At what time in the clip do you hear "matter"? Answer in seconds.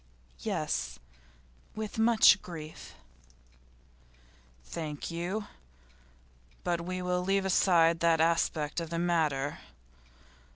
8.97-9.59